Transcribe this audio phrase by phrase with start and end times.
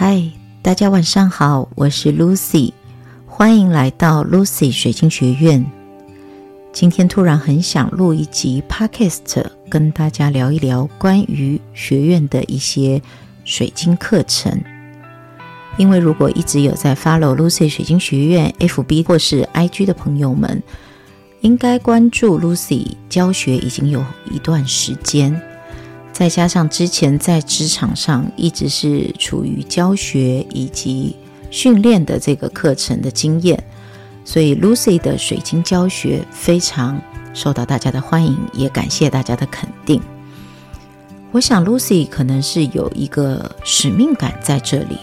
[0.00, 0.22] 嗨，
[0.62, 2.72] 大家晚上好，我是 Lucy，
[3.26, 5.66] 欢迎来到 Lucy 水晶学院。
[6.72, 13.02] 今天突然很想录一集 Podcast，跟大家聊一聊关于学院的一些
[13.44, 14.62] 水晶课程。
[15.76, 20.62] 因为如果一直有在 follow Lucy 水晶学院 FB 或是 IG 的朋友们，
[21.40, 25.42] 应该关注 Lucy 教学已经有一段时间。
[26.18, 31.14] 再加上之前在职场上一直是处于教学以及
[31.48, 33.62] 训练的这个课程的经验，
[34.24, 37.00] 所以 Lucy 的水晶教学非常
[37.32, 40.02] 受到大家的欢迎，也感谢大家的肯定。
[41.30, 44.98] 我想 Lucy 可能是有一个使命感在这里，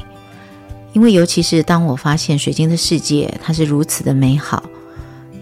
[0.91, 4.61] 因为尤其是当我发现水晶的世界它是如此的美好，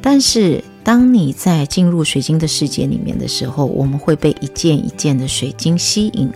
[0.03, 0.63] 但是。
[0.83, 6.29] 当你在进入水晶的世界里面的时候，我们会被一件一件的水晶吸引，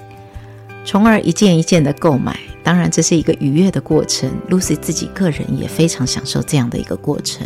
[0.85, 2.39] 从而一件一件的购买。
[2.63, 4.29] 当然，这是一个愉悦的过程。
[4.49, 7.45] Lucy 自己个人也非常享受这样的一个过程。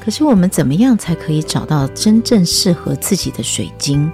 [0.00, 4.10] 可是，我们怎么样才可以找到真正适合自己的水晶，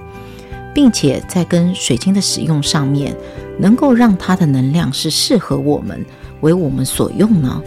[0.74, 3.16] 并且在跟水晶的使用上面，
[3.58, 6.04] 能够让它的能量是适合我们，
[6.40, 7.62] 为我们所用呢？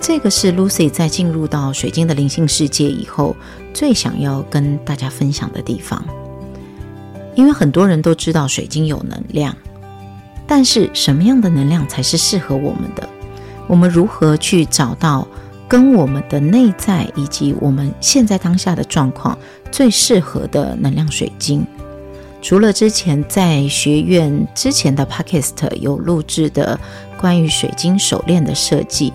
[0.00, 3.34] 这个是 Lucy 在进入到水晶的灵性世界以后，
[3.74, 6.04] 最想要跟大家分享的地方。
[7.34, 9.54] 因为很多人都知道水晶有能量，
[10.46, 13.08] 但是什么样的能量才是适合我们的？
[13.66, 15.26] 我们如何去找到
[15.66, 19.36] 跟我们的内在以及我们现在当下的状况
[19.72, 21.66] 最适合的能量水晶？
[22.40, 26.78] 除了之前在学院之前的 Podcast 有录制的
[27.18, 29.12] 关于水晶手链的设计。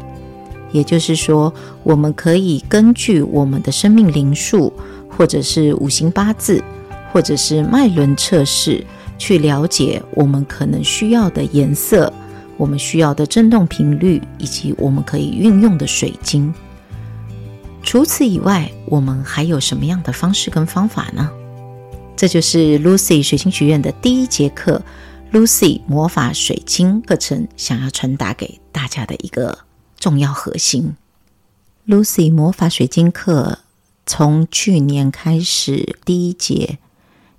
[0.71, 4.71] 也就是说，我们可以根据我们的生命灵数，
[5.09, 6.63] 或者是五行八字，
[7.11, 8.83] 或者是脉轮测试，
[9.17, 12.11] 去了解我们可能需要的颜色，
[12.57, 16.53] 我们需要的振动频率，以及我们可以运用的水晶。
[17.83, 21.29] 除此以外，我们还有什么样的方式跟方法呢？
[22.15, 24.79] 这就是 Lucy 水晶学院的第一节课
[25.33, 29.57] ，Lucy 魔法水晶课程，想要传达给大家的一个。
[30.01, 30.95] 重要核心
[31.87, 33.59] ，Lucy 魔法水晶课
[34.07, 36.79] 从去年开始第一节，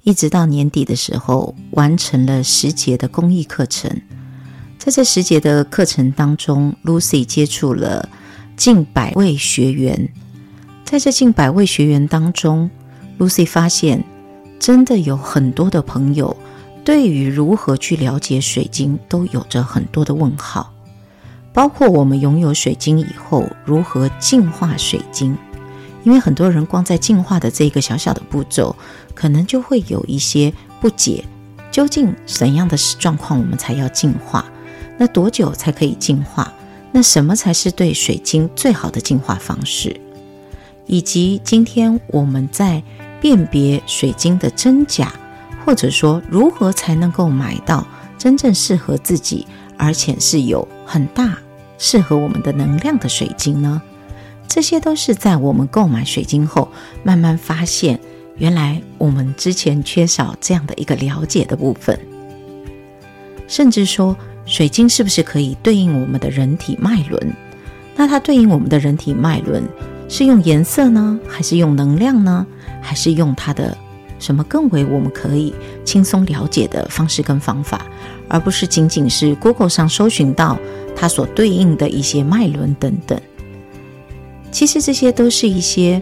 [0.05, 4.00] 一直到年底的时候，完成了十节的公益课程。
[4.78, 8.09] 在这十节的课程当中，Lucy 接触了
[8.56, 10.12] 近百位学员。
[10.84, 12.71] 在这近百位学员当中
[13.19, 14.05] ，Lucy 发现，
[14.61, 16.37] 真的有很多的朋友
[16.84, 20.72] 对于如何去了解水晶，都有着很多的问号。
[21.53, 25.37] 包括我们拥有水晶以后，如何净化水晶？
[26.03, 28.75] 因为很多人光在净化的这个小小的步骤，
[29.15, 31.25] 可能就会有一些不解：
[31.71, 34.45] 究竟怎样的状况我们才要净化？
[34.99, 36.53] 那多久才可以净化？
[36.91, 40.01] 那什么才是对水晶最好的净化方式？
[40.87, 42.83] 以及今天我们在
[43.21, 45.12] 辨别水晶的真假，
[45.65, 47.87] 或者说如何才能够买到
[48.19, 49.47] 真正适合自己？
[49.79, 51.39] 而且是有很大
[51.79, 53.81] 适合我们的能量的水晶呢，
[54.47, 56.69] 这些都是在我们购买水晶后
[57.03, 57.99] 慢慢发现，
[58.37, 61.99] 原来我们之前缺少这样的一个了解的部分。
[63.49, 64.15] 甚至说，
[64.45, 67.33] 水晶是不是可以对应我们的人体脉轮？
[67.97, 69.63] 那它对应我们的人体脉轮
[70.11, 72.47] 是用颜色呢，还是用能量呢，
[72.83, 73.75] 还是用它的？
[74.19, 75.53] 什么更为我们可以
[75.85, 77.85] 轻松了解的方式跟方法，
[78.29, 80.57] 而不是仅仅是 Google 上搜寻到
[81.03, 83.21] 它所对应的一些脉轮等等。
[84.53, 86.01] 其实这些都是一些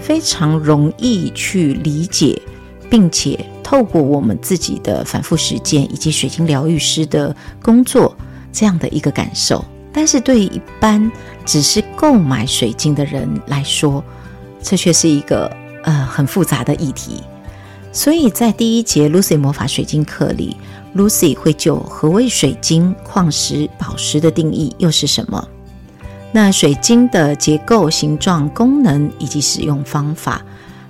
[0.00, 2.40] 非常容易去理解，
[2.88, 8.16] 并且透过我们自己的反复实践以及水晶疗愈师的工作
[8.50, 9.62] 这样的一个感受。
[9.92, 11.12] 但是对于一般
[11.44, 14.02] 只是购买水晶的人来说，
[14.62, 15.54] 这却是一个。
[15.84, 17.22] 呃，很复杂的议题，
[17.92, 20.56] 所以在第一节 Lucy 魔法水晶课里
[20.96, 25.46] ，Lucy 会就何谓水晶、矿石、宝石的定义又是什么？
[26.32, 30.42] 那水晶的结构、形状、功能以及使用方法，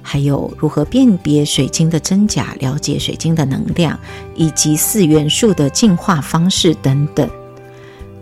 [0.02, 3.98] 还有如何辨别水晶的真假、了解水晶的能量，
[4.34, 7.28] 以及四元素的净化方式等等，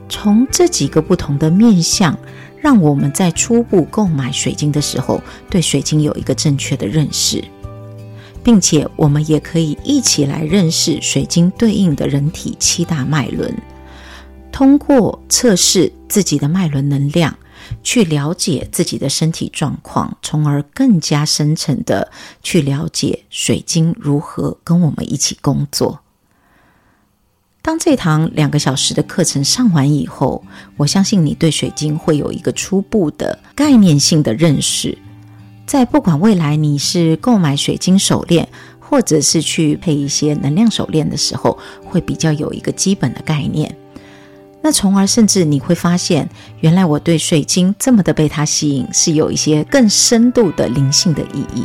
[0.09, 2.19] 从这几个不同的面向。
[2.59, 7.45] 让我们在初步购买水晶的时候，对水晶有一个正确的认识，
[8.47, 13.53] 并且我们也可以一起来认识水晶对应的人体七大脉轮，
[14.53, 17.37] 通过测试自己的脉轮能量，
[17.83, 25.99] 去了解自己的身体状况，从而更加深层的去了解水晶如何跟我们一起工作。
[27.63, 30.45] 当这堂两个小时的课程上完以后，
[30.77, 34.97] 我相信你对水晶会有一个初步的概念性的认识。
[35.67, 38.49] 在不管未来你是购买水晶手链，
[38.79, 43.77] 或者是去配一些能量手链的时候，会比较有一个基本的概念。
[44.63, 46.29] 那从而甚至你会发现，
[46.61, 51.65] 原来我对水晶这么的被它吸引，是有一些更深度的灵性的意义。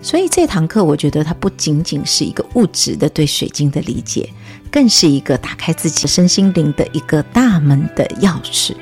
[0.00, 4.28] 所以这堂课，我觉得它不仅仅是一个物质的对水晶的理解，
[4.70, 8.74] 更是一个打开自己身心灵的一个大门的钥匙。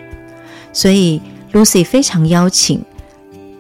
[0.72, 1.20] 所以
[1.52, 2.82] ，Lucy 非常邀请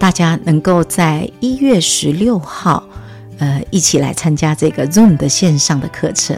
[0.00, 2.82] 大家能够在一月十六号，
[3.38, 6.36] 呃，一起来参加这个 Zoom 的线上的课程。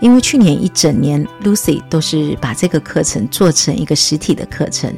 [0.00, 4.92] 因为去年一整年，Lucy 都是把这个课程做成一个实体的课程。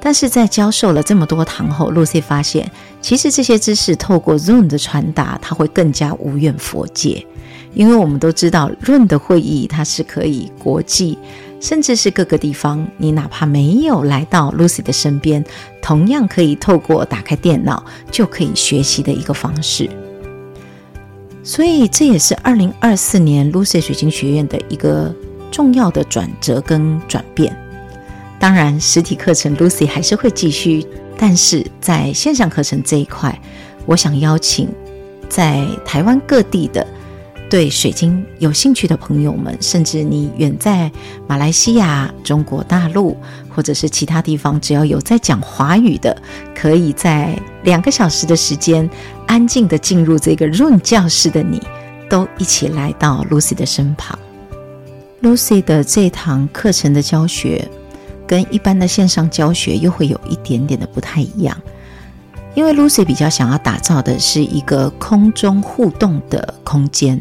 [0.00, 2.70] 但是在教授了这么多堂后，Lucy 发现，
[3.02, 7.26] 其实这些知识透过 Zoom 的传达，它会更加无怨佛界。
[7.74, 11.18] 因为我们都知道，Zoom 的会议它是可以国际，
[11.60, 15.44] 甚至是各个地方，你哪怕没有来到 Lucy 的身边，
[15.82, 19.88] 同样可以透过打开电脑就可以学习的一个方式。
[21.42, 25.14] 所以这也是2024年 Lucy 水晶学院的一个
[25.50, 27.56] 重要的转折跟转变。
[28.38, 33.36] 当然，实体课程 Lucy 还是会继续，但是在线上课程这一块，
[33.84, 34.68] 我想邀请
[35.28, 36.86] 在台湾各地的
[37.50, 40.90] 对水晶有兴趣的朋友们，甚至你远在
[41.26, 43.16] 马来西亚、中国大陆
[43.48, 46.16] 或者是其他地方，只要有在讲华语的，
[46.54, 48.88] 可以在两个小时的时间
[49.26, 51.62] 安静地进入这个润教室的你，
[52.10, 54.18] 都一起来到 Lucy 的身旁。
[55.22, 57.68] Lucy 的这堂课程的教学。
[58.26, 61.56] 跟一般的线上教学又会有一点点的不太一样，
[62.54, 67.18] 因为 Lucy 比较想要打造的是一个空中互动的空间，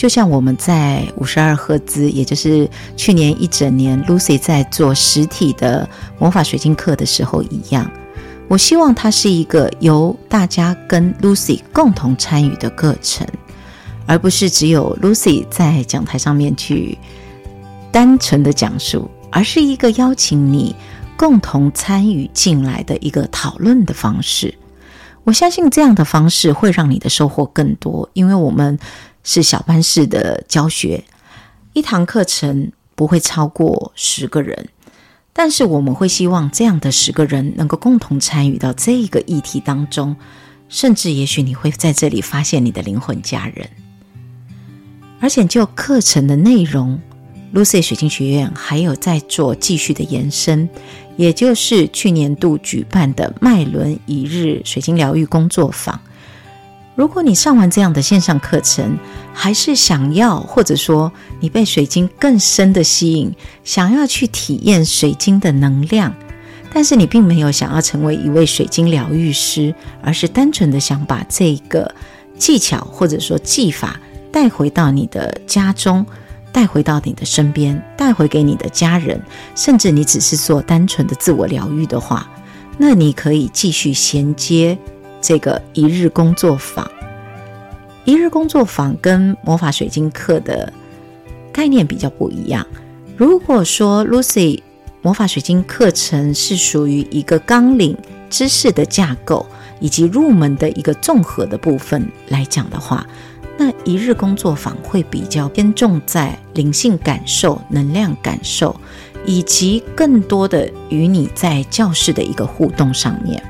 [0.00, 2.66] 就像我们在五十二赫兹，也就是
[2.96, 5.86] 去年一整年 Lucy 在做实体的
[6.18, 7.90] 魔法水晶课的时候一样。
[8.48, 13.26] 我希望它是一个由大家跟 Lucy 共同参与的课程，
[14.06, 16.96] 而不是只有 Lucy 在讲台上面去
[17.92, 19.10] 单纯的讲述。
[19.30, 20.74] 而是一个邀请你
[21.18, 24.54] 共同参与进来的一个讨论的方式。
[25.24, 28.78] 我相信这样的方式会让你的收获更多，因为我们
[29.22, 31.04] 是小班式的教学，
[31.72, 34.68] 一堂课程不会超过十个人，
[35.32, 40.16] 但是我们会希望这样的十个人能够共同参与到这个议题当中，
[40.68, 43.68] 甚至也许你会在这里发现你的灵魂家人，
[45.20, 47.00] 而且就课程的内容。
[47.52, 50.68] Lucy 水晶学院还有在做继续的延伸，
[51.16, 56.00] 也就是去年度举办的麦伦一日水晶疗愈工作坊。
[56.94, 58.98] 如果你上完这样的线上课程，
[59.32, 61.10] 还是想要，或者说
[61.40, 63.32] 你被水晶更深的吸引，
[63.64, 66.14] 想要去体验水晶的能量，
[66.72, 71.94] 但是你并没有想要成为一位水晶疗愈师，而是单纯的想把这个
[72.36, 73.98] 技巧或者说技法
[74.30, 76.04] 带回到你的家中。
[76.52, 79.22] 带回到你的身边，带回给你的家人，
[79.54, 82.28] 甚至你只是做单纯的自我疗愈的话，
[82.76, 84.76] 那你可以继续衔接
[85.30, 86.90] 这个一日工作坊。
[88.04, 90.72] 一日工作坊跟魔法水晶课的
[91.52, 92.66] 概念比较不一样。
[93.16, 94.60] 如果说 Lucy
[95.02, 97.96] 魔法水晶课程是属于一个纲领
[98.28, 99.46] 知识的架构
[99.78, 103.06] 以及入门的一个综合的部分来讲的话。
[103.56, 108.74] 那一日工作坊会比较偏重在灵性感受、能量感受，
[109.24, 113.40] 以及更多的与你在教室的一个互动上面。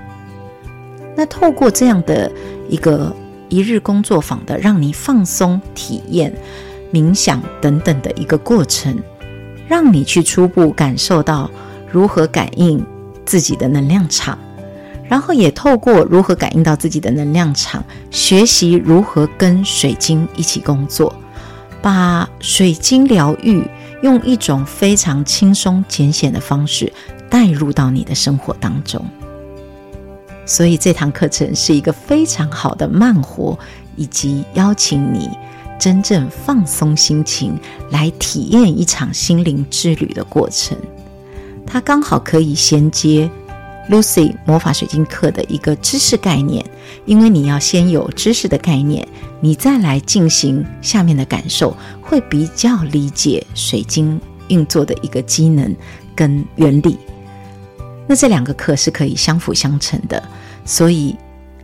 [1.16, 2.30] 那透过这样的
[2.68, 3.14] 一个
[3.48, 6.32] 一日工作坊的，让你放松、体验、
[6.92, 8.96] 冥想等等的一个过程，
[9.68, 11.50] 让你去初步感受到
[11.90, 12.84] 如何感应
[13.24, 14.38] 自己的能量场。
[15.08, 21.12] 然后也透过如何感应到自己的能量场，学习如何跟水晶一起工作，
[21.82, 23.60] 把水晶疗愈
[24.02, 26.92] 用一种非常轻松浅显的方式
[27.28, 29.04] 带入到你的生活当中。
[30.46, 33.58] 所以这堂课程是一个非常好的慢活，
[33.96, 35.30] 以及邀请你
[35.78, 37.58] 真正放松心情
[37.90, 40.76] 来体验一场心灵之旅的过程。
[41.66, 43.30] 它刚好可以衔接。
[43.88, 46.64] Lucy 魔法水晶课的一个知识概念，
[47.06, 49.04] 因为你要先有知识的概念，
[49.40, 55.74] 你再来进行下面的感受，会比较理解水晶运作的一个机能
[56.14, 56.96] 跟原理。
[58.10, 60.20] 那这两个课是可以相辅相成的，
[60.64, 61.14] 所以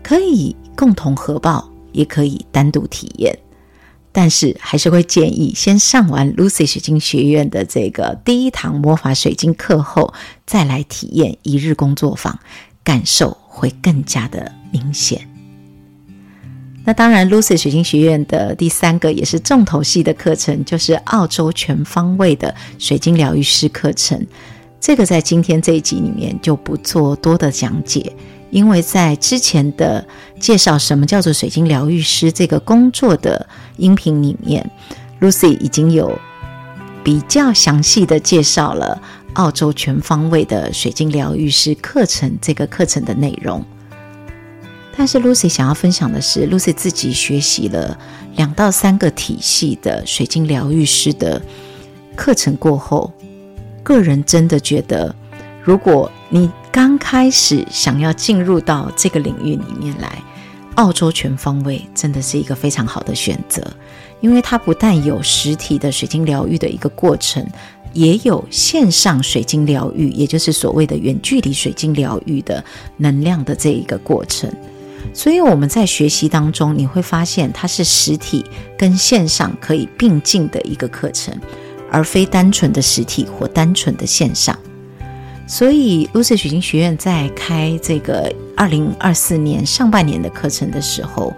[0.00, 3.36] 可以共同合报，也可以单独体验。
[4.12, 10.14] 但是还是会建议先上完 Lucy 水晶学院的这个第一堂魔法水晶课后，
[10.46, 12.38] 再来体验一日工作坊，
[12.84, 15.28] 感受会更加的明显。
[16.84, 24.24] 那当然，Lucy 水晶学院的第三个也是重头戏的课程，就是澳洲全方位的水晶疗愈师课程。
[24.80, 28.12] 这个在今天这一集里面就不做多的讲解。
[28.50, 30.06] 因为在之前的
[30.38, 34.70] 介绍什么叫做水晶疗愈师这个工作的音频里面
[35.20, 36.18] ，Lucy 已经有
[37.02, 39.00] 比较详细的介绍了
[39.34, 43.64] 澳洲全方位的水晶疗愈师课程这个课程的内容。
[44.96, 47.98] 但是 Lucy 想要分享的是，Lucy 自己学习了
[48.36, 51.42] 两到三个体系的水晶疗愈师的
[52.14, 53.12] 课程过后，
[53.86, 55.14] 个人真的觉得，
[55.62, 60.20] 如果你刚开始想要进入到这个领域里面来，
[60.74, 63.64] 澳洲全方位真的是一个非常好的选择，
[64.20, 67.46] 因为它不但有实体的水晶疗愈的一个过程，
[67.92, 72.64] 也有线上水晶疗愈，也就是所谓的远距离水晶疗愈的
[72.96, 74.52] 能量的这一个过程。
[75.14, 78.44] 所以我们在学习当中，你会发现它是实体
[78.76, 81.32] 跟线上可以并进的一个课程，
[81.90, 84.58] 而非单纯的实体或单纯的线上。
[85.46, 91.32] 所以，Lucy 水晶学院在开这个二零二四年上半年的课程的时候，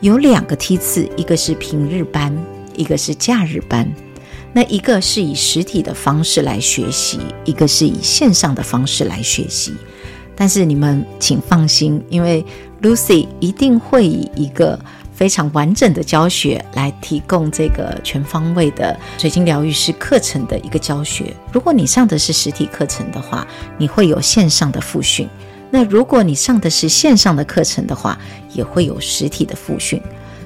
[0.00, 2.34] 有两个梯次，一个是平日班，
[2.74, 3.86] 一个是假日班。
[4.54, 9.74] 那一个是以实体的方式来学习，一个是以线上的方式来学习。
[10.34, 12.42] 但是你们请放心，因为
[12.80, 14.78] Lucy 一定会以一个
[15.16, 21.34] 非常完整的教学来提供这个全方位的水晶疗愈师课程的一个教学。
[21.50, 23.46] 如果你上的是实体课程的话，
[23.78, 25.26] 你会有线上的复训；
[25.70, 28.18] 那如果你上的是线上的课程的话，
[28.52, 30.00] 也会有实体的复训。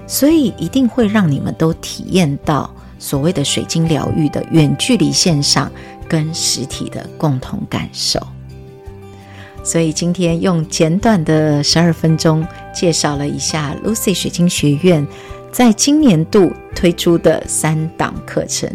[0.07, 5.71] 所以一定会让你们都体验到所谓的水晶疗愈的远距离线上
[6.09, 8.21] 跟实体的共同感受。
[9.63, 15.07] 所以今天用简短的十二分钟介绍了一下 Lucy 水晶学院
[15.53, 18.71] 在今年度推出的三档课程，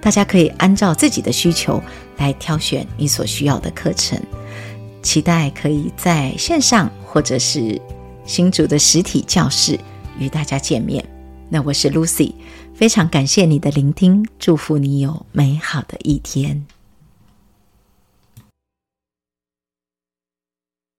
[0.00, 1.82] 大家可以按照自己的需求
[2.18, 4.20] 来挑选你所需要的课程。
[5.02, 7.80] 期待可以在线上或者是
[8.24, 9.78] 新竹的实体教室
[10.18, 11.04] 与大家见面。
[11.48, 12.32] 那我是 Lucy，
[12.74, 16.66] 非常感谢你的聆听，祝福你有美好的一天。